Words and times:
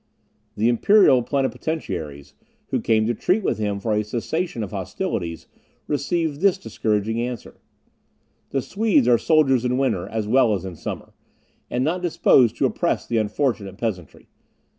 The 0.57 0.67
imperial 0.67 1.21
plenipotentiaries, 1.21 2.33
who 2.69 2.81
came 2.81 3.05
to 3.05 3.13
treat 3.13 3.43
with 3.43 3.59
him 3.59 3.79
for 3.79 3.93
a 3.93 4.01
cessation 4.03 4.63
of 4.63 4.71
hostilities, 4.71 5.45
received 5.85 6.41
this 6.41 6.57
discouraging 6.57 7.21
answer: 7.21 7.59
"The 8.49 8.63
Swedes 8.63 9.07
are 9.07 9.19
soldiers 9.19 9.63
in 9.63 9.77
winter 9.77 10.07
as 10.07 10.27
well 10.27 10.55
as 10.55 10.65
in 10.65 10.75
summer, 10.75 11.13
and 11.69 11.83
not 11.83 12.01
disposed 12.01 12.57
to 12.57 12.65
oppress 12.65 13.05
the 13.05 13.19
unfortunate 13.19 13.77
peasantry. 13.77 14.27